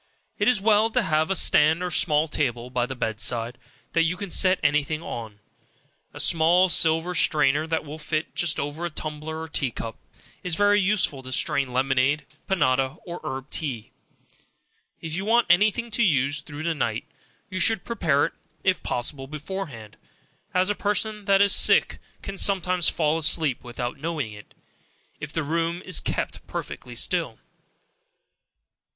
It 0.39 0.47
is 0.47 0.59
well 0.59 0.89
to 0.89 1.03
have 1.03 1.29
a 1.29 1.35
stand 1.35 1.83
or 1.83 1.91
small 1.91 2.27
table 2.27 2.71
by 2.71 2.87
the 2.87 2.95
bed 2.95 3.19
side, 3.19 3.59
that 3.93 4.01
you 4.01 4.17
can 4.17 4.31
set 4.31 4.59
any 4.63 4.83
thing 4.83 5.03
on. 5.03 5.39
A 6.11 6.19
small 6.19 6.69
silver 6.69 7.13
strainer 7.13 7.67
that 7.67 7.85
will 7.85 7.99
just 8.33 8.55
fit 8.55 8.59
over 8.59 8.83
a 8.83 8.89
tumbler 8.89 9.41
or 9.41 9.47
tea 9.47 9.69
cup, 9.69 9.99
is 10.41 10.55
very 10.55 10.79
useful 10.81 11.21
to 11.21 11.31
strain 11.31 11.71
lemonade, 11.71 12.25
panada 12.49 12.97
or 13.05 13.19
herb 13.23 13.51
tea. 13.51 13.91
If 15.01 15.13
you 15.13 15.23
want 15.23 15.45
any 15.51 15.69
thing 15.69 15.91
to 15.91 16.01
use 16.03 16.41
through 16.41 16.63
the 16.63 16.73
night, 16.73 17.05
you 17.51 17.59
should 17.59 17.85
prepare 17.85 18.25
it, 18.25 18.33
if 18.63 18.81
possible, 18.81 19.27
beforehand; 19.27 19.97
as 20.51 20.71
a 20.71 20.73
person 20.73 21.25
that 21.25 21.41
is 21.43 21.53
sick, 21.53 21.99
can 22.23 22.39
sometimes 22.39 22.89
fall 22.89 23.19
asleep 23.19 23.63
without 23.63 23.99
knowing 23.99 24.33
it, 24.33 24.55
if 25.19 25.31
the 25.31 25.43
room 25.43 25.79
is 25.85 26.01
_kept 26.01 26.39
perfectly 26.47 26.95
still. 26.95 27.37